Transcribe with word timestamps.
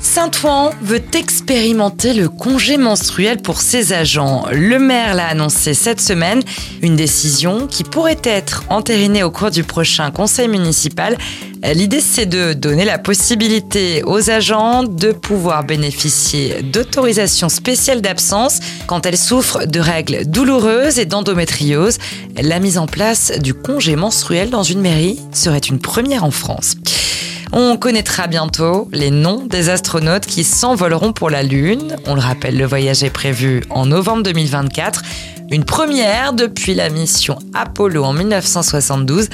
Saint-Ouen 0.00 0.70
veut 0.82 1.02
expérimenter 1.14 2.14
le 2.14 2.28
congé 2.28 2.78
menstruel 2.78 3.38
pour 3.38 3.60
ses 3.60 3.92
agents. 3.92 4.44
Le 4.50 4.78
maire 4.78 5.14
l'a 5.14 5.26
annoncé 5.26 5.74
cette 5.74 6.00
semaine, 6.00 6.42
une 6.82 6.96
décision 6.96 7.66
qui 7.66 7.84
pourrait 7.84 8.20
être 8.24 8.64
entérinée 8.70 9.22
au 9.22 9.30
cours 9.30 9.50
du 9.50 9.62
prochain 9.62 10.10
conseil 10.10 10.48
municipal. 10.48 11.18
L'idée, 11.62 12.00
c'est 12.00 12.24
de 12.24 12.54
donner 12.54 12.86
la 12.86 12.98
possibilité 12.98 14.02
aux 14.04 14.30
agents 14.30 14.82
de 14.82 15.12
pouvoir 15.12 15.64
bénéficier 15.64 16.62
d'autorisations 16.62 17.50
spéciales 17.50 18.00
d'absence 18.00 18.60
quand 18.86 19.04
elles 19.04 19.18
souffrent 19.18 19.66
de 19.66 19.78
règles 19.78 20.24
douloureuses 20.24 20.98
et 20.98 21.04
d'endométriose. 21.04 21.98
La 22.40 22.58
mise 22.60 22.78
en 22.78 22.86
place 22.86 23.32
du 23.38 23.52
congé 23.52 23.94
menstruel 23.94 24.48
dans 24.48 24.62
une 24.62 24.80
mairie 24.80 25.20
serait 25.34 25.58
une 25.58 25.78
première 25.78 26.24
en 26.24 26.30
France. 26.30 26.76
On 27.52 27.76
connaîtra 27.76 28.28
bientôt 28.28 28.88
les 28.92 29.10
noms 29.10 29.44
des 29.44 29.70
astronautes 29.70 30.24
qui 30.24 30.44
s'envoleront 30.44 31.12
pour 31.12 31.30
la 31.30 31.42
Lune. 31.42 31.96
On 32.06 32.14
le 32.14 32.20
rappelle, 32.20 32.56
le 32.56 32.64
voyage 32.64 33.02
est 33.02 33.10
prévu 33.10 33.64
en 33.70 33.86
novembre 33.86 34.22
2024. 34.22 35.02
Une 35.50 35.64
première 35.64 36.32
depuis 36.32 36.74
la 36.74 36.90
mission 36.90 37.40
Apollo 37.52 38.04
en 38.04 38.12
1972. 38.12 39.28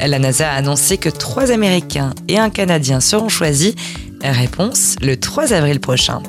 La 0.00 0.18
NASA 0.18 0.50
a 0.50 0.54
annoncé 0.54 0.96
que 0.96 1.10
trois 1.10 1.50
Américains 1.50 2.14
et 2.26 2.38
un 2.38 2.48
Canadien 2.48 3.00
seront 3.00 3.28
choisis. 3.28 3.74
Réponse 4.22 4.96
le 5.02 5.18
3 5.18 5.52
avril 5.52 5.78
prochain. 5.78 6.22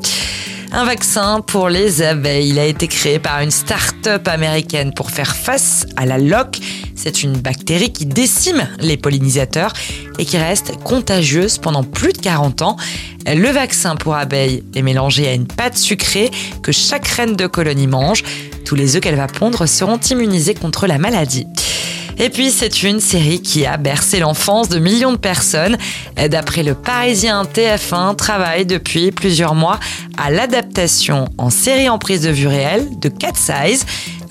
Un 0.73 0.83
vaccin 0.83 1.39
pour 1.39 1.69
les 1.69 2.01
abeilles. 2.01 2.49
Il 2.49 2.59
a 2.59 2.65
été 2.65 2.87
créé 2.89 3.17
par 3.17 3.39
une 3.39 3.49
start-up 3.49 4.27
américaine 4.27 4.93
pour 4.93 5.09
faire 5.09 5.35
face 5.35 5.85
à 5.95 6.05
la 6.05 6.17
loque. 6.17 6.57
C'est 6.95 7.23
une 7.23 7.33
bactérie 7.33 7.93
qui 7.93 8.05
décime 8.05 8.67
les 8.79 8.97
pollinisateurs 8.97 9.73
et 10.19 10.25
qui 10.25 10.37
reste 10.37 10.77
contagieuse 10.83 11.57
pendant 11.57 11.83
plus 11.83 12.13
de 12.13 12.19
40 12.19 12.61
ans. 12.61 12.77
Le 13.25 13.49
vaccin 13.49 13.95
pour 13.95 14.15
abeilles 14.15 14.63
est 14.75 14.81
mélangé 14.83 15.27
à 15.27 15.33
une 15.33 15.47
pâte 15.47 15.77
sucrée 15.77 16.29
que 16.61 16.71
chaque 16.71 17.07
reine 17.07 17.35
de 17.35 17.47
colonie 17.47 17.87
mange. 17.87 18.23
Tous 18.65 18.75
les 18.75 18.95
œufs 18.95 19.01
qu'elle 19.01 19.15
va 19.15 19.27
pondre 19.27 19.65
seront 19.65 19.97
immunisés 19.97 20.53
contre 20.53 20.85
la 20.85 20.99
maladie. 20.99 21.47
Et 22.21 22.29
puis, 22.29 22.51
c'est 22.51 22.83
une 22.83 22.99
série 22.99 23.41
qui 23.41 23.65
a 23.65 23.77
bercé 23.77 24.19
l'enfance 24.19 24.67
de 24.67 24.77
millions 24.77 25.13
de 25.13 25.17
personnes. 25.17 25.77
D'après 26.29 26.63
le 26.63 26.75
Parisien, 26.75 27.43
TF1 27.43 28.17
travaille 28.17 28.65
depuis 28.65 29.11
plusieurs 29.11 29.55
mois 29.55 29.79
à 30.17 30.29
l'adaptation 30.29 31.29
en 31.37 31.49
série 31.49 31.87
en 31.87 31.97
prise 31.97 32.21
de 32.21 32.29
vue 32.29 32.47
réelle 32.47 32.85
de 32.99 33.07
Cat 33.07 33.35
Size. 33.35 33.85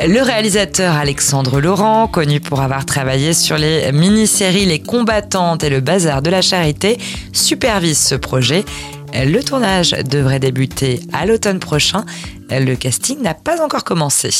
Le 0.06 0.20
réalisateur 0.20 0.94
Alexandre 0.94 1.60
Laurent, 1.60 2.08
connu 2.08 2.40
pour 2.40 2.60
avoir 2.60 2.84
travaillé 2.84 3.32
sur 3.32 3.56
les 3.56 3.90
mini-séries 3.90 4.66
Les 4.66 4.80
combattantes 4.80 5.64
et 5.64 5.70
le 5.70 5.80
bazar 5.80 6.20
de 6.20 6.28
la 6.28 6.42
charité, 6.42 6.98
supervise 7.32 7.98
ce 7.98 8.14
projet. 8.14 8.66
Le 9.14 9.40
tournage 9.40 9.92
devrait 9.92 10.40
débuter 10.40 11.00
à 11.14 11.24
l'automne 11.24 11.58
prochain. 11.58 12.04
Le 12.50 12.74
casting 12.74 13.22
n'a 13.22 13.34
pas 13.34 13.62
encore 13.62 13.84
commencé 13.84 14.30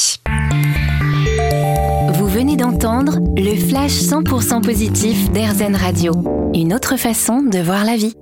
d'entendre 2.57 3.19
le 3.37 3.55
flash 3.55 3.93
100% 3.93 4.63
positif 4.63 5.31
d'Airzen 5.31 5.77
Radio. 5.77 6.13
Une 6.55 6.73
autre 6.73 6.97
façon 6.97 7.43
de 7.43 7.59
voir 7.59 7.85
la 7.85 7.97
vie. 7.97 8.15